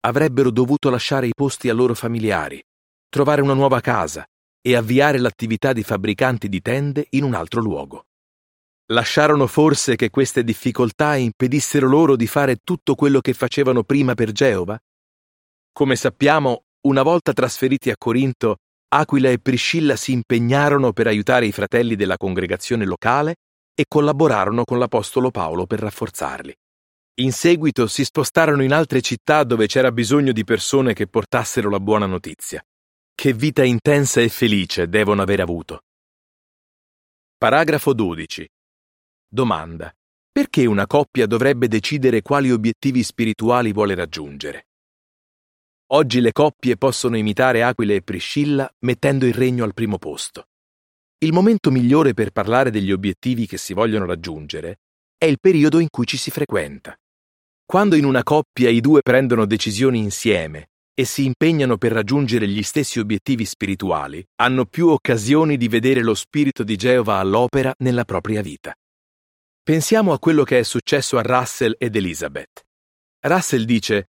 Avrebbero 0.00 0.50
dovuto 0.50 0.90
lasciare 0.90 1.28
i 1.28 1.32
posti 1.32 1.68
a 1.68 1.72
loro 1.72 1.94
familiari, 1.94 2.60
trovare 3.08 3.40
una 3.40 3.54
nuova 3.54 3.80
casa 3.80 4.26
e 4.60 4.74
avviare 4.74 5.18
l'attività 5.18 5.72
di 5.72 5.84
fabbricanti 5.84 6.48
di 6.48 6.60
tende 6.60 7.06
in 7.10 7.22
un 7.22 7.34
altro 7.34 7.60
luogo. 7.60 8.06
Lasciarono 8.86 9.46
forse 9.46 9.94
che 9.94 10.10
queste 10.10 10.42
difficoltà 10.42 11.14
impedissero 11.14 11.86
loro 11.86 12.16
di 12.16 12.26
fare 12.26 12.56
tutto 12.64 12.96
quello 12.96 13.20
che 13.20 13.32
facevano 13.32 13.84
prima 13.84 14.14
per 14.14 14.32
Geova? 14.32 14.76
Come 15.70 15.94
sappiamo, 15.94 16.64
una 16.88 17.02
volta 17.02 17.32
trasferiti 17.32 17.90
a 17.90 17.96
Corinto, 17.96 18.56
Aquila 18.88 19.28
e 19.30 19.38
Priscilla 19.38 19.94
si 19.94 20.10
impegnarono 20.10 20.92
per 20.92 21.06
aiutare 21.06 21.46
i 21.46 21.52
fratelli 21.52 21.94
della 21.94 22.16
congregazione 22.16 22.84
locale 22.84 23.36
e 23.72 23.84
collaborarono 23.86 24.64
con 24.64 24.80
l'Apostolo 24.80 25.30
Paolo 25.30 25.64
per 25.64 25.78
rafforzarli. 25.78 26.52
In 27.20 27.32
seguito 27.32 27.88
si 27.88 28.04
spostarono 28.04 28.62
in 28.62 28.72
altre 28.72 29.00
città 29.00 29.42
dove 29.42 29.66
c'era 29.66 29.90
bisogno 29.90 30.30
di 30.30 30.44
persone 30.44 30.92
che 30.92 31.08
portassero 31.08 31.68
la 31.68 31.80
buona 31.80 32.06
notizia. 32.06 32.64
Che 33.12 33.32
vita 33.32 33.64
intensa 33.64 34.20
e 34.20 34.28
felice 34.28 34.88
devono 34.88 35.22
aver 35.22 35.40
avuto. 35.40 35.82
Paragrafo 37.36 37.92
12. 37.92 38.48
Domanda. 39.26 39.92
Perché 40.30 40.64
una 40.66 40.86
coppia 40.86 41.26
dovrebbe 41.26 41.66
decidere 41.66 42.22
quali 42.22 42.52
obiettivi 42.52 43.02
spirituali 43.02 43.72
vuole 43.72 43.96
raggiungere? 43.96 44.68
Oggi 45.86 46.20
le 46.20 46.30
coppie 46.30 46.76
possono 46.76 47.16
imitare 47.16 47.64
Aquila 47.64 47.94
e 47.94 48.02
Priscilla 48.02 48.72
mettendo 48.84 49.26
il 49.26 49.34
regno 49.34 49.64
al 49.64 49.74
primo 49.74 49.98
posto. 49.98 50.50
Il 51.18 51.32
momento 51.32 51.72
migliore 51.72 52.14
per 52.14 52.30
parlare 52.30 52.70
degli 52.70 52.92
obiettivi 52.92 53.48
che 53.48 53.58
si 53.58 53.74
vogliono 53.74 54.06
raggiungere 54.06 54.82
è 55.16 55.24
il 55.24 55.40
periodo 55.40 55.80
in 55.80 55.88
cui 55.90 56.06
ci 56.06 56.16
si 56.16 56.30
frequenta. 56.30 56.96
Quando 57.70 57.96
in 57.96 58.06
una 58.06 58.22
coppia 58.22 58.70
i 58.70 58.80
due 58.80 59.02
prendono 59.02 59.44
decisioni 59.44 59.98
insieme 59.98 60.70
e 60.94 61.04
si 61.04 61.26
impegnano 61.26 61.76
per 61.76 61.92
raggiungere 61.92 62.48
gli 62.48 62.62
stessi 62.62 62.98
obiettivi 62.98 63.44
spirituali, 63.44 64.24
hanno 64.36 64.64
più 64.64 64.88
occasioni 64.88 65.58
di 65.58 65.68
vedere 65.68 66.00
lo 66.00 66.14
spirito 66.14 66.62
di 66.62 66.76
Geova 66.76 67.18
all'opera 67.18 67.74
nella 67.80 68.06
propria 68.06 68.40
vita. 68.40 68.74
Pensiamo 69.62 70.14
a 70.14 70.18
quello 70.18 70.44
che 70.44 70.60
è 70.60 70.62
successo 70.62 71.18
a 71.18 71.20
Russell 71.20 71.74
ed 71.76 71.94
Elizabeth. 71.94 72.64
Russell 73.26 73.64
dice 73.64 74.06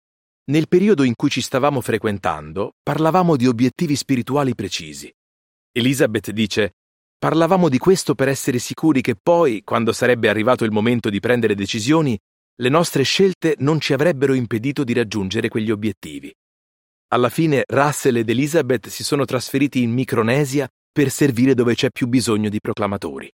nel 0.51 0.67
periodo 0.67 1.03
in 1.03 1.13
cui 1.15 1.29
ci 1.29 1.39
stavamo 1.39 1.79
frequentando, 1.79 2.73
parlavamo 2.83 3.37
di 3.37 3.47
obiettivi 3.47 3.95
spirituali 3.95 4.53
precisi. 4.53 5.09
Elizabeth 5.71 6.31
dice, 6.31 6.73
parlavamo 7.17 7.69
di 7.69 7.77
questo 7.77 8.15
per 8.15 8.27
essere 8.27 8.59
sicuri 8.59 8.99
che 8.99 9.15
poi, 9.15 9.63
quando 9.63 9.93
sarebbe 9.93 10.27
arrivato 10.27 10.65
il 10.65 10.71
momento 10.71 11.09
di 11.09 11.21
prendere 11.21 11.55
decisioni, 11.55 12.19
le 12.57 12.69
nostre 12.69 13.03
scelte 13.03 13.55
non 13.59 13.81
ci 13.81 13.91
avrebbero 13.91 14.33
impedito 14.33 14.85
di 14.85 14.93
raggiungere 14.93 15.49
quegli 15.49 15.71
obiettivi. 15.71 16.33
Alla 17.09 17.29
fine 17.29 17.63
Russell 17.67 18.15
ed 18.15 18.29
Elizabeth 18.29 18.87
si 18.87 19.03
sono 19.03 19.25
trasferiti 19.25 19.81
in 19.81 19.91
Micronesia 19.91 20.67
per 20.91 21.11
servire 21.11 21.53
dove 21.53 21.75
c'è 21.75 21.89
più 21.89 22.07
bisogno 22.07 22.47
di 22.49 22.59
proclamatori. 22.61 23.29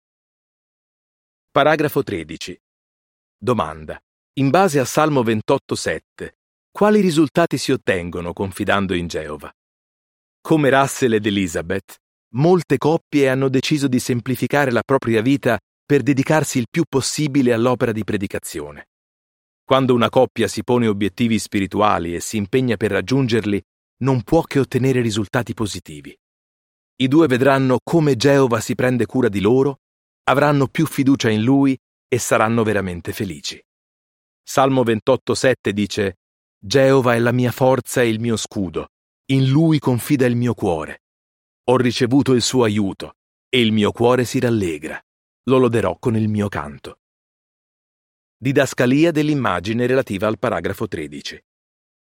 Paragrafo 1.52 2.02
13. 2.02 2.60
Domanda. 3.38 4.00
In 4.40 4.50
base 4.50 4.80
a 4.80 4.86
Salmo 4.86 5.22
28.7, 5.22 6.30
quali 6.72 7.00
risultati 7.02 7.58
si 7.58 7.72
ottengono 7.72 8.34
confidando 8.34 8.96
in 8.96 9.08
Geova? 9.08 9.52
Come 10.42 10.70
Russell 10.70 11.14
ed 11.14 11.26
Elizabeth, 11.26 11.98
molte 12.36 12.78
coppie 12.78 13.30
hanno 13.30 13.50
deciso 13.50 13.88
di 13.88 14.00
semplificare 14.00 14.72
la 14.72 14.82
propria 14.84 15.22
vita 15.22 15.60
per 15.86 16.02
dedicarsi 16.02 16.58
il 16.58 16.68
più 16.72 16.86
possibile 16.90 17.54
all'opera 17.54 17.92
di 17.92 18.04
predicazione. 18.04 18.88
Quando 19.72 19.94
una 19.94 20.10
coppia 20.10 20.50
si 20.50 20.66
pone 20.66 20.88
obiettivi 20.88 21.40
spirituali 21.40 22.14
e 22.14 22.20
si 22.20 22.36
impegna 22.36 22.76
per 22.76 22.92
raggiungerli, 22.92 23.64
non 24.00 24.22
può 24.22 24.42
che 24.42 24.60
ottenere 24.60 25.00
risultati 25.00 25.54
positivi. 25.54 26.14
I 26.98 27.08
due 27.08 27.26
vedranno 27.28 27.80
come 27.82 28.18
Geova 28.18 28.60
si 28.60 28.76
prende 28.76 29.06
cura 29.06 29.30
di 29.30 29.40
loro, 29.40 29.78
avranno 30.26 30.68
più 30.68 30.86
fiducia 30.86 31.30
in 31.30 31.44
lui 31.44 31.74
e 32.06 32.20
saranno 32.20 32.64
veramente 32.64 33.14
felici. 33.14 33.64
Salmo 34.44 34.84
28,7 34.84 35.70
dice 35.70 36.18
Geova 36.60 37.14
è 37.14 37.20
la 37.20 37.32
mia 37.32 37.54
forza 37.54 38.02
e 38.02 38.10
il 38.10 38.20
mio 38.20 38.36
scudo, 38.36 38.90
in 39.28 39.48
lui 39.48 39.80
confida 39.80 40.26
il 40.26 40.36
mio 40.36 40.54
cuore. 40.54 41.04
Ho 41.70 41.78
ricevuto 41.78 42.34
il 42.34 42.42
suo 42.42 42.66
aiuto 42.66 43.14
e 43.48 43.62
il 43.62 43.72
mio 43.72 43.94
cuore 43.94 44.26
si 44.26 44.38
rallegra. 44.38 45.02
Lo 45.44 45.60
loderò 45.60 45.96
con 45.98 46.18
il 46.18 46.28
mio 46.28 46.50
canto. 46.50 46.98
Didascalia 48.44 49.12
dell'immagine 49.12 49.86
relativa 49.86 50.26
al 50.26 50.40
paragrafo 50.40 50.88
13. 50.88 51.40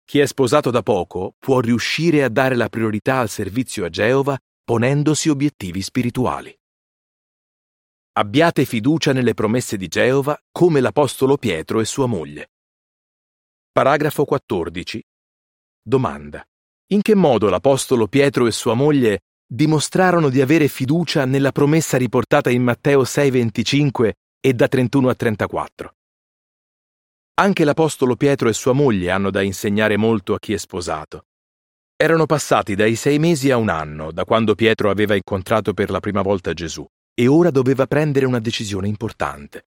Chi 0.05 0.19
è 0.19 0.27
sposato 0.27 0.71
da 0.71 0.83
poco 0.83 1.35
può 1.39 1.61
riuscire 1.61 2.23
a 2.25 2.29
dare 2.29 2.55
la 2.55 2.69
priorità 2.69 3.21
al 3.21 3.31
servizio 3.31 3.87
a 3.87 3.89
Geova 3.89 4.39
ponendosi 4.63 5.31
obiettivi 5.31 5.81
spirituali. 5.81 6.55
Abbiate 8.19 8.67
fiducia 8.67 9.15
nelle 9.15 9.33
promesse 9.33 9.79
di 9.79 9.89
Geova 9.89 10.39
come 10.53 10.81
l'Apostolo 10.81 11.39
Pietro 11.39 11.81
e 11.81 11.87
sua 11.87 12.05
moglie. 12.05 12.51
Paragrafo 13.73 14.27
14. 14.27 15.03
Domanda. 15.81 16.45
In 16.89 17.01
che 17.01 17.15
modo 17.15 17.49
l'Apostolo 17.49 18.09
Pietro 18.09 18.47
e 18.47 18.53
sua 18.53 18.75
moglie 18.75 19.21
dimostrarono 19.47 20.29
di 20.29 20.43
avere 20.43 20.69
fiducia 20.69 21.25
nella 21.25 21.51
promessa 21.51 21.97
riportata 21.97 22.51
in 22.51 22.63
Matteo 22.63 23.05
6:25 23.05 24.13
e 24.39 24.53
da 24.53 24.69
31 24.69 25.09
a 25.09 25.15
34? 25.15 25.95
Anche 27.39 27.65
l'Apostolo 27.65 28.17
Pietro 28.17 28.49
e 28.49 28.55
sua 28.55 28.73
moglie 28.73 29.11
hanno 29.11 29.31
da 29.31 29.43
insegnare 29.43 29.99
molto 29.99 30.33
a 30.33 30.39
chi 30.39 30.55
è 30.55 30.57
sposato. 30.57 31.27
Erano 31.95 32.25
passati 32.25 32.75
dai 32.75 32.95
sei 32.95 33.19
mesi 33.19 33.51
a 33.51 33.59
un 33.59 33.69
anno 33.69 34.11
da 34.11 34.25
quando 34.25 34.55
Pietro 34.55 34.89
aveva 34.89 35.15
incontrato 35.15 35.75
per 35.75 35.91
la 35.91 36.01
prima 36.01 36.23
volta 36.23 36.55
Gesù 36.55 36.87
e 37.13 37.27
ora 37.27 37.51
doveva 37.51 37.87
prendere 37.87 38.25
una 38.25 38.39
decisione 38.39 38.89
importante. 38.89 39.67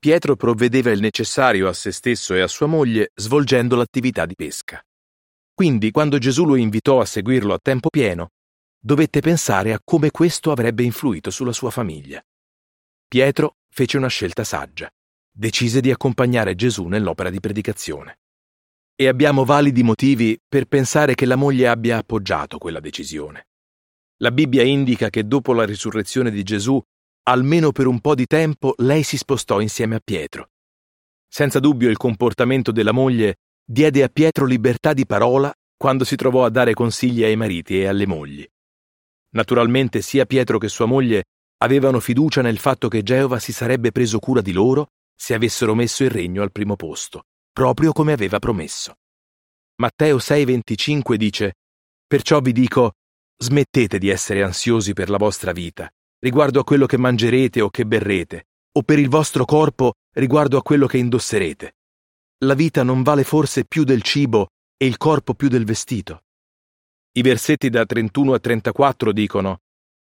Pietro 0.00 0.34
provvedeva 0.34 0.90
il 0.90 0.98
necessario 0.98 1.68
a 1.68 1.72
se 1.72 1.92
stesso 1.92 2.34
e 2.34 2.40
a 2.40 2.48
sua 2.48 2.66
moglie 2.66 3.12
svolgendo 3.14 3.76
l'attività 3.76 4.26
di 4.26 4.34
pesca. 4.34 4.84
Quindi, 5.54 5.92
quando 5.92 6.18
Gesù 6.18 6.44
lo 6.44 6.56
invitò 6.56 7.00
a 7.00 7.04
seguirlo 7.04 7.54
a 7.54 7.60
tempo 7.62 7.88
pieno, 7.88 8.30
dovette 8.80 9.20
pensare 9.20 9.72
a 9.72 9.80
come 9.84 10.10
questo 10.10 10.50
avrebbe 10.50 10.82
influito 10.82 11.30
sulla 11.30 11.52
sua 11.52 11.70
famiglia. 11.70 12.20
Pietro 13.06 13.58
fece 13.68 13.96
una 13.96 14.08
scelta 14.08 14.42
saggia. 14.42 14.90
Decise 15.40 15.80
di 15.80 15.90
accompagnare 15.90 16.54
Gesù 16.54 16.86
nell'opera 16.86 17.30
di 17.30 17.40
predicazione. 17.40 18.18
E 18.94 19.08
abbiamo 19.08 19.46
validi 19.46 19.82
motivi 19.82 20.38
per 20.46 20.66
pensare 20.66 21.14
che 21.14 21.24
la 21.24 21.36
moglie 21.36 21.66
abbia 21.66 21.96
appoggiato 21.96 22.58
quella 22.58 22.78
decisione. 22.78 23.46
La 24.18 24.32
Bibbia 24.32 24.62
indica 24.62 25.08
che 25.08 25.26
dopo 25.26 25.54
la 25.54 25.64
risurrezione 25.64 26.30
di 26.30 26.42
Gesù 26.42 26.78
almeno 27.22 27.72
per 27.72 27.86
un 27.86 28.00
po' 28.00 28.14
di 28.14 28.26
tempo 28.26 28.74
lei 28.80 29.02
si 29.02 29.16
spostò 29.16 29.60
insieme 29.60 29.94
a 29.94 30.00
Pietro. 30.04 30.50
Senza 31.26 31.58
dubbio 31.58 31.88
il 31.88 31.96
comportamento 31.96 32.70
della 32.70 32.92
moglie 32.92 33.36
diede 33.64 34.02
a 34.02 34.10
Pietro 34.10 34.44
libertà 34.44 34.92
di 34.92 35.06
parola 35.06 35.50
quando 35.74 36.04
si 36.04 36.16
trovò 36.16 36.44
a 36.44 36.50
dare 36.50 36.74
consigli 36.74 37.24
ai 37.24 37.36
mariti 37.36 37.80
e 37.80 37.86
alle 37.86 38.06
mogli. 38.06 38.46
Naturalmente 39.30 40.02
sia 40.02 40.26
Pietro 40.26 40.58
che 40.58 40.68
sua 40.68 40.84
moglie 40.84 41.24
avevano 41.62 41.98
fiducia 41.98 42.42
nel 42.42 42.58
fatto 42.58 42.88
che 42.88 43.02
Geova 43.02 43.38
si 43.38 43.54
sarebbe 43.54 43.90
preso 43.90 44.18
cura 44.18 44.42
di 44.42 44.52
loro 44.52 44.90
se 45.20 45.34
avessero 45.34 45.74
messo 45.74 46.02
il 46.02 46.08
regno 46.08 46.40
al 46.40 46.50
primo 46.50 46.76
posto, 46.76 47.26
proprio 47.52 47.92
come 47.92 48.12
aveva 48.12 48.38
promesso. 48.38 48.94
Matteo 49.82 50.16
6:25 50.16 51.14
dice, 51.16 51.56
Perciò 52.06 52.40
vi 52.40 52.52
dico, 52.52 52.94
smettete 53.36 53.98
di 53.98 54.08
essere 54.08 54.42
ansiosi 54.42 54.94
per 54.94 55.10
la 55.10 55.18
vostra 55.18 55.52
vita, 55.52 55.92
riguardo 56.20 56.60
a 56.60 56.64
quello 56.64 56.86
che 56.86 56.96
mangerete 56.96 57.60
o 57.60 57.68
che 57.68 57.84
berrete, 57.84 58.46
o 58.78 58.82
per 58.82 58.98
il 58.98 59.10
vostro 59.10 59.44
corpo 59.44 59.96
riguardo 60.14 60.56
a 60.56 60.62
quello 60.62 60.86
che 60.86 60.96
indosserete. 60.96 61.74
La 62.44 62.54
vita 62.54 62.82
non 62.82 63.02
vale 63.02 63.22
forse 63.22 63.66
più 63.66 63.84
del 63.84 64.00
cibo 64.00 64.48
e 64.78 64.86
il 64.86 64.96
corpo 64.96 65.34
più 65.34 65.48
del 65.48 65.66
vestito. 65.66 66.22
I 67.12 67.20
versetti 67.20 67.68
da 67.68 67.84
31 67.84 68.32
a 68.32 68.38
34 68.38 69.12
dicono 69.12 69.58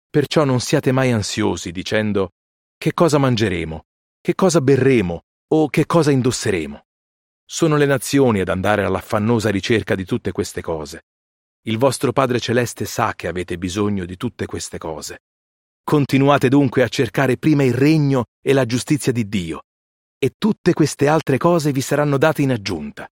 Perciò 0.10 0.46
non 0.46 0.62
siate 0.62 0.94
mai 0.94 1.12
ansiosi 1.12 1.72
dicendo 1.72 2.30
Che 2.78 2.94
cosa 2.94 3.18
mangeremo? 3.18 3.84
Che 4.24 4.36
cosa 4.36 4.62
berremo? 4.62 5.24
o 5.54 5.68
che 5.68 5.88
cosa 5.88 6.12
indosseremo. 6.12 6.86
Sono 7.44 7.76
le 7.76 7.88
nazioni 7.88 8.40
ad 8.40 8.50
andare 8.50 8.86
all'affannosa 8.86 9.50
ricerca 9.50 9.96
di 9.96 10.06
tutte 10.06 10.32
queste 10.32 10.62
cose. 10.62 11.08
Il 11.64 11.78
vostro 11.78 12.14
Padre 12.14 12.40
Celeste 12.40 12.86
sa 12.86 13.14
che 13.16 13.28
avete 13.28 13.58
bisogno 13.58 14.06
di 14.06 14.16
tutte 14.16 14.46
queste 14.46 14.78
cose. 14.78 15.24
Continuate 15.84 16.48
dunque 16.50 16.84
a 16.84 16.88
cercare 16.88 17.38
prima 17.38 17.64
il 17.64 17.74
regno 17.74 18.26
e 18.42 18.54
la 18.54 18.66
giustizia 18.66 19.12
di 19.12 19.28
Dio, 19.28 19.64
e 20.18 20.36
tutte 20.38 20.74
queste 20.74 21.08
altre 21.08 21.38
cose 21.38 21.72
vi 21.72 21.82
saranno 21.82 22.18
date 22.18 22.44
in 22.44 22.52
aggiunta. 22.52 23.10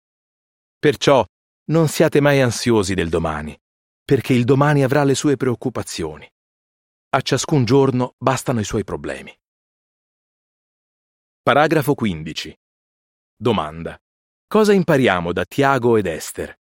Perciò 0.77 1.25
non 1.71 1.87
siate 1.87 2.21
mai 2.21 2.39
ansiosi 2.39 2.93
del 2.93 3.09
domani, 3.09 3.59
perché 4.05 4.33
il 4.33 4.45
domani 4.45 4.83
avrà 4.83 5.03
le 5.03 5.15
sue 5.15 5.35
preoccupazioni. 5.35 6.31
A 7.09 7.21
ciascun 7.21 7.65
giorno 7.65 8.13
bastano 8.17 8.59
i 8.59 8.63
suoi 8.63 8.83
problemi. 8.83 9.35
Paragrafo 11.50 11.96
15. 11.96 12.56
Domanda. 13.36 14.00
Cosa 14.46 14.72
impariamo 14.72 15.34
da 15.34 15.46
Tiago 15.46 15.98
ed 15.98 16.06
Esther? 16.06 16.56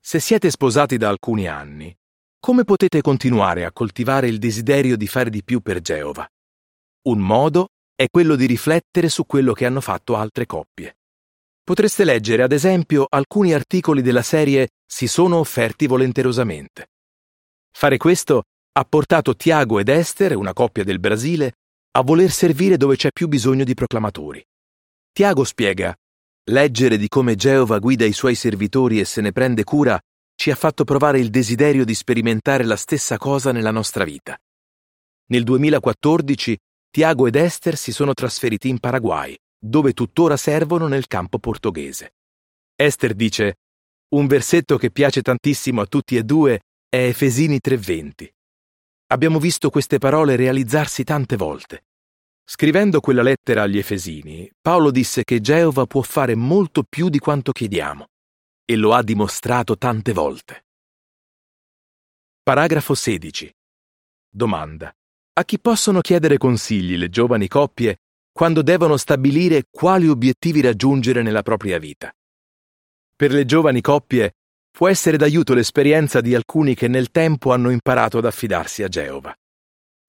Se 0.00 0.18
siete 0.18 0.50
sposati 0.50 0.96
da 0.96 1.08
alcuni 1.08 1.46
anni, 1.46 1.96
come 2.40 2.64
potete 2.64 3.00
continuare 3.02 3.64
a 3.64 3.70
coltivare 3.70 4.26
il 4.26 4.38
desiderio 4.38 4.96
di 4.96 5.06
fare 5.06 5.30
di 5.30 5.44
più 5.44 5.60
per 5.60 5.80
Geova? 5.80 6.28
Un 7.02 7.20
modo 7.20 7.68
è 7.94 8.06
quello 8.10 8.34
di 8.34 8.46
riflettere 8.46 9.08
su 9.08 9.26
quello 9.26 9.52
che 9.52 9.64
hanno 9.64 9.80
fatto 9.80 10.16
altre 10.16 10.44
coppie. 10.44 10.96
Potreste 11.62 12.02
leggere, 12.02 12.42
ad 12.42 12.50
esempio, 12.50 13.06
alcuni 13.08 13.52
articoli 13.52 14.02
della 14.02 14.22
serie 14.22 14.70
Si 14.84 15.06
sono 15.06 15.36
offerti 15.36 15.86
volenterosamente. 15.86 16.88
Fare 17.70 17.96
questo 17.96 18.42
ha 18.72 18.84
portato 18.84 19.36
Tiago 19.36 19.78
ed 19.78 19.88
Esther, 19.88 20.34
una 20.34 20.52
coppia 20.52 20.82
del 20.82 20.98
Brasile, 20.98 21.52
a 21.98 22.02
voler 22.02 22.30
servire 22.30 22.76
dove 22.76 22.94
c'è 22.94 23.10
più 23.10 23.26
bisogno 23.26 23.64
di 23.64 23.74
proclamatori. 23.74 24.44
Tiago 25.10 25.42
spiega 25.42 25.92
Leggere 26.50 26.96
di 26.96 27.08
come 27.08 27.34
Geova 27.34 27.80
guida 27.80 28.04
i 28.04 28.12
suoi 28.12 28.36
servitori 28.36 29.00
e 29.00 29.04
se 29.04 29.20
ne 29.20 29.32
prende 29.32 29.64
cura 29.64 30.00
ci 30.36 30.52
ha 30.52 30.54
fatto 30.54 30.84
provare 30.84 31.18
il 31.18 31.28
desiderio 31.28 31.84
di 31.84 31.94
sperimentare 31.94 32.62
la 32.62 32.76
stessa 32.76 33.18
cosa 33.18 33.50
nella 33.50 33.72
nostra 33.72 34.04
vita. 34.04 34.38
Nel 35.30 35.42
2014 35.42 36.56
Tiago 36.88 37.26
ed 37.26 37.34
Esther 37.34 37.76
si 37.76 37.90
sono 37.90 38.14
trasferiti 38.14 38.68
in 38.68 38.78
Paraguay, 38.78 39.36
dove 39.58 39.92
tuttora 39.92 40.36
servono 40.36 40.86
nel 40.86 41.08
campo 41.08 41.40
portoghese. 41.40 42.14
Esther 42.76 43.14
dice: 43.14 43.56
Un 44.14 44.28
versetto 44.28 44.78
che 44.78 44.92
piace 44.92 45.20
tantissimo 45.20 45.80
a 45.80 45.86
tutti 45.86 46.16
e 46.16 46.22
due 46.22 46.60
è 46.88 47.08
Efesini 47.08 47.58
3:20. 47.60 48.28
Abbiamo 49.10 49.40
visto 49.40 49.68
queste 49.68 49.98
parole 49.98 50.36
realizzarsi 50.36 51.02
tante 51.02 51.36
volte. 51.36 51.86
Scrivendo 52.50 53.00
quella 53.00 53.20
lettera 53.20 53.64
agli 53.64 53.76
Efesini, 53.76 54.50
Paolo 54.58 54.90
disse 54.90 55.22
che 55.22 55.42
Geova 55.42 55.84
può 55.84 56.00
fare 56.00 56.34
molto 56.34 56.82
più 56.82 57.10
di 57.10 57.18
quanto 57.18 57.52
chiediamo, 57.52 58.06
e 58.64 58.74
lo 58.76 58.94
ha 58.94 59.02
dimostrato 59.02 59.76
tante 59.76 60.14
volte. 60.14 60.64
Paragrafo 62.42 62.94
16. 62.94 63.54
Domanda. 64.30 64.90
A 65.34 65.44
chi 65.44 65.60
possono 65.60 66.00
chiedere 66.00 66.38
consigli 66.38 66.96
le 66.96 67.10
giovani 67.10 67.48
coppie 67.48 67.98
quando 68.32 68.62
devono 68.62 68.96
stabilire 68.96 69.64
quali 69.70 70.08
obiettivi 70.08 70.62
raggiungere 70.62 71.20
nella 71.20 71.42
propria 71.42 71.78
vita? 71.78 72.10
Per 73.14 73.30
le 73.30 73.44
giovani 73.44 73.82
coppie 73.82 74.36
può 74.70 74.88
essere 74.88 75.18
d'aiuto 75.18 75.52
l'esperienza 75.52 76.22
di 76.22 76.34
alcuni 76.34 76.74
che 76.74 76.88
nel 76.88 77.10
tempo 77.10 77.52
hanno 77.52 77.68
imparato 77.68 78.16
ad 78.16 78.24
affidarsi 78.24 78.82
a 78.82 78.88
Geova. 78.88 79.36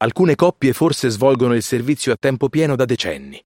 Alcune 0.02 0.36
coppie 0.36 0.72
forse 0.72 1.10
svolgono 1.10 1.56
il 1.56 1.62
servizio 1.62 2.14
a 2.14 2.16
tempo 2.18 2.48
pieno 2.48 2.78
da 2.78 2.86
decenni. 2.86 3.44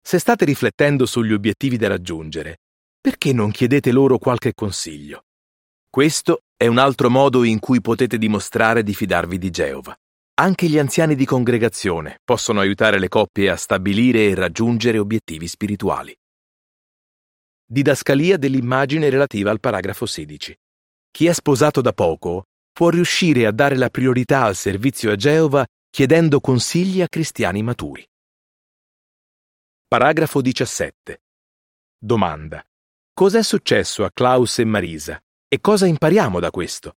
Se 0.00 0.20
state 0.20 0.44
riflettendo 0.44 1.06
sugli 1.06 1.32
obiettivi 1.32 1.76
da 1.76 1.88
raggiungere, 1.88 2.58
perché 3.00 3.32
non 3.32 3.50
chiedete 3.50 3.90
loro 3.90 4.18
qualche 4.18 4.54
consiglio? 4.54 5.24
Questo 5.90 6.42
è 6.56 6.68
un 6.68 6.78
altro 6.78 7.10
modo 7.10 7.42
in 7.42 7.58
cui 7.58 7.80
potete 7.80 8.16
dimostrare 8.16 8.84
di 8.84 8.94
fidarvi 8.94 9.38
di 9.38 9.50
Geova. 9.50 9.96
Anche 10.34 10.68
gli 10.68 10.78
anziani 10.78 11.16
di 11.16 11.24
congregazione 11.24 12.20
possono 12.22 12.60
aiutare 12.60 13.00
le 13.00 13.08
coppie 13.08 13.50
a 13.50 13.56
stabilire 13.56 14.28
e 14.28 14.36
raggiungere 14.36 14.98
obiettivi 14.98 15.48
spirituali. 15.48 16.16
Didascalia 17.66 18.36
dell'immagine 18.36 19.10
relativa 19.10 19.50
al 19.50 19.58
paragrafo 19.58 20.06
16. 20.06 20.56
Chi 21.10 21.26
è 21.26 21.32
sposato 21.32 21.80
da 21.80 21.92
poco 21.92 22.44
può 22.72 22.88
riuscire 22.88 23.46
a 23.46 23.52
dare 23.52 23.76
la 23.76 23.90
priorità 23.90 24.44
al 24.44 24.56
servizio 24.56 25.12
a 25.12 25.16
Geova 25.16 25.66
chiedendo 25.90 26.40
consigli 26.40 27.02
a 27.02 27.08
cristiani 27.08 27.62
maturi. 27.62 28.04
Paragrafo 29.86 30.40
17. 30.40 31.22
Domanda. 31.98 32.64
Cos'è 33.12 33.42
successo 33.42 34.04
a 34.04 34.10
Klaus 34.10 34.58
e 34.58 34.64
Marisa 34.64 35.22
e 35.46 35.60
cosa 35.60 35.84
impariamo 35.86 36.40
da 36.40 36.50
questo? 36.50 36.96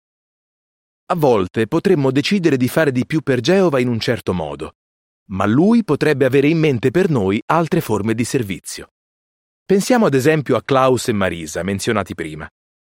A 1.08 1.16
volte 1.16 1.68
potremmo 1.68 2.12
decidere 2.12 2.56
di 2.56 2.68
fare 2.68 2.92
di 2.92 3.06
più 3.08 3.22
per 3.22 3.40
Geova 3.42 3.80
in 3.80 3.88
un 3.88 4.00
certo 4.00 4.32
modo, 4.32 4.76
ma 5.32 5.48
lui 5.48 5.84
potrebbe 5.84 6.26
avere 6.26 6.48
in 6.48 6.60
mente 6.60 6.92
per 6.92 7.10
noi 7.10 7.42
altre 7.48 7.82
forme 7.82 8.14
di 8.14 8.24
servizio. 8.24 8.90
Pensiamo 9.66 10.06
ad 10.06 10.14
esempio 10.14 10.56
a 10.56 10.62
Klaus 10.62 11.08
e 11.08 11.14
Marisa, 11.14 11.64
menzionati 11.64 12.14
prima. 12.14 12.48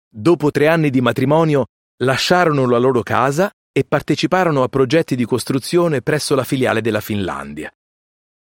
Dopo 0.09 0.49
tre 0.49 0.67
anni 0.67 0.89
di 0.89 0.99
matrimonio 0.99 1.67
lasciarono 2.03 2.67
la 2.67 2.77
loro 2.77 3.03
casa 3.03 3.51
e 3.71 3.83
parteciparono 3.85 4.63
a 4.63 4.67
progetti 4.67 5.15
di 5.15 5.25
costruzione 5.25 6.01
presso 6.01 6.35
la 6.35 6.43
filiale 6.43 6.81
della 6.81 7.01
Finlandia. 7.01 7.71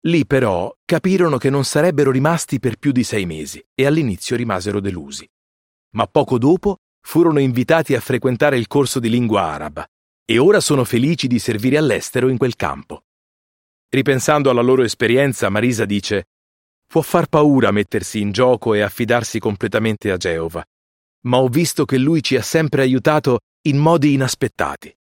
Lì 0.01 0.25
però 0.25 0.73
capirono 0.85 1.37
che 1.37 1.49
non 1.49 1.65
sarebbero 1.65 2.11
rimasti 2.11 2.59
per 2.59 2.77
più 2.77 2.91
di 2.91 3.03
sei 3.03 3.25
mesi 3.25 3.63
e 3.73 3.85
all'inizio 3.85 4.35
rimasero 4.35 4.79
delusi. 4.79 5.27
Ma 5.95 6.05
poco 6.05 6.37
dopo 6.37 6.77
furono 7.01 7.39
invitati 7.39 7.95
a 7.95 7.99
frequentare 7.99 8.57
il 8.57 8.67
corso 8.67 8.99
di 8.99 9.09
lingua 9.09 9.43
araba 9.43 9.85
e 10.23 10.37
ora 10.37 10.59
sono 10.59 10.83
felici 10.83 11.27
di 11.27 11.39
servire 11.39 11.77
all'estero 11.77 12.29
in 12.29 12.37
quel 12.37 12.55
campo. 12.55 13.03
Ripensando 13.89 14.49
alla 14.49 14.61
loro 14.61 14.83
esperienza, 14.83 15.49
Marisa 15.49 15.85
dice 15.85 16.27
Può 16.85 17.01
far 17.01 17.27
paura 17.27 17.71
mettersi 17.71 18.21
in 18.21 18.31
gioco 18.31 18.73
e 18.73 18.81
affidarsi 18.81 19.39
completamente 19.39 20.11
a 20.11 20.17
Geova, 20.17 20.63
ma 21.25 21.37
ho 21.37 21.47
visto 21.47 21.85
che 21.85 21.97
lui 21.97 22.21
ci 22.21 22.35
ha 22.35 22.41
sempre 22.41 22.81
aiutato 22.81 23.39
in 23.67 23.77
modi 23.77 24.13
inaspettati. 24.13 24.95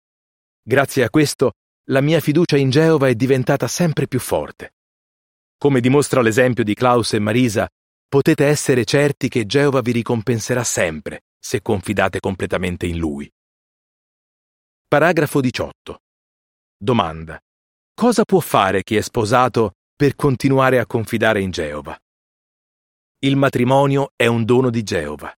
Grazie 0.61 1.05
a 1.05 1.11
questo, 1.11 1.53
la 1.91 2.01
mia 2.01 2.19
fiducia 2.19 2.57
in 2.57 2.71
Geova 2.71 3.07
è 3.07 3.15
diventata 3.15 3.69
sempre 3.69 4.09
più 4.09 4.19
forte. 4.19 4.75
Come 5.57 5.81
dimostra 5.81 6.21
l'esempio 6.21 6.65
di 6.65 6.75
Klaus 6.75 7.13
e 7.13 7.21
Marisa, 7.21 7.69
potete 8.09 8.45
essere 8.45 8.85
certi 8.85 9.29
che 9.29 9.47
Geova 9.47 9.81
vi 9.83 9.93
ricompenserà 9.93 10.65
sempre 10.65 11.23
se 11.39 11.63
confidate 11.63 12.19
completamente 12.19 12.87
in 12.87 12.99
lui. 12.99 13.31
Paragrafo 14.89 15.41
18. 15.41 16.01
Domanda. 16.77 17.41
Cosa 17.95 18.25
può 18.25 18.41
fare 18.41 18.83
chi 18.83 18.97
è 18.97 19.01
sposato 19.01 19.75
per 19.95 20.17
continuare 20.17 20.81
a 20.81 20.87
confidare 20.87 21.41
in 21.41 21.53
Geova? 21.53 21.97
Il 23.21 23.37
matrimonio 23.37 24.13
è 24.17 24.27
un 24.27 24.45
dono 24.45 24.71
di 24.71 24.83
Geova. 24.83 25.33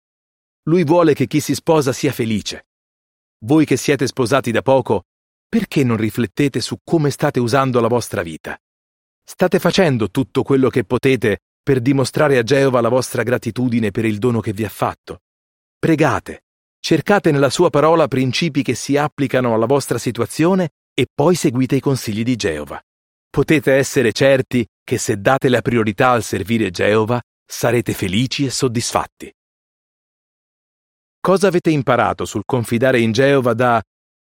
Lui 0.62 0.84
vuole 0.84 1.12
che 1.12 1.26
chi 1.26 1.40
si 1.40 1.54
sposa 1.54 1.92
sia 1.92 2.12
felice. 2.12 2.67
Voi 3.44 3.64
che 3.64 3.76
siete 3.76 4.08
sposati 4.08 4.50
da 4.50 4.62
poco, 4.62 5.04
perché 5.48 5.84
non 5.84 5.96
riflettete 5.96 6.60
su 6.60 6.78
come 6.82 7.10
state 7.10 7.38
usando 7.38 7.80
la 7.80 7.86
vostra 7.86 8.22
vita? 8.22 8.58
State 9.22 9.60
facendo 9.60 10.10
tutto 10.10 10.42
quello 10.42 10.68
che 10.68 10.84
potete 10.84 11.42
per 11.62 11.80
dimostrare 11.80 12.36
a 12.38 12.42
Geova 12.42 12.80
la 12.80 12.88
vostra 12.88 13.22
gratitudine 13.22 13.92
per 13.92 14.04
il 14.04 14.18
dono 14.18 14.40
che 14.40 14.52
vi 14.52 14.64
ha 14.64 14.68
fatto? 14.68 15.20
Pregate, 15.78 16.46
cercate 16.80 17.30
nella 17.30 17.50
sua 17.50 17.70
parola 17.70 18.08
principi 18.08 18.62
che 18.62 18.74
si 18.74 18.96
applicano 18.96 19.54
alla 19.54 19.66
vostra 19.66 19.98
situazione 19.98 20.70
e 20.92 21.06
poi 21.14 21.36
seguite 21.36 21.76
i 21.76 21.80
consigli 21.80 22.24
di 22.24 22.34
Geova. 22.34 22.82
Potete 23.30 23.74
essere 23.74 24.12
certi 24.12 24.66
che 24.82 24.98
se 24.98 25.20
date 25.20 25.48
la 25.48 25.60
priorità 25.60 26.10
al 26.10 26.24
servire 26.24 26.70
Geova, 26.70 27.22
sarete 27.46 27.92
felici 27.92 28.46
e 28.46 28.50
soddisfatti. 28.50 29.32
Cosa 31.28 31.48
avete 31.48 31.68
imparato 31.68 32.24
sul 32.24 32.46
confidare 32.46 33.00
in 33.00 33.12
Geova 33.12 33.52
da 33.52 33.82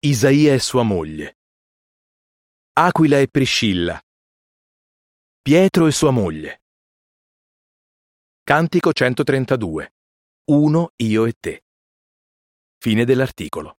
Isaia 0.00 0.54
e 0.54 0.58
sua 0.58 0.82
moglie? 0.82 1.38
Aquila 2.72 3.20
e 3.20 3.28
Priscilla. 3.28 4.02
Pietro 5.40 5.86
e 5.86 5.92
sua 5.92 6.10
moglie. 6.10 6.62
Cantico 8.42 8.92
132. 8.92 9.94
Uno 10.46 10.90
io 10.96 11.26
e 11.26 11.34
te. 11.38 11.62
Fine 12.80 13.04
dell'articolo. 13.04 13.78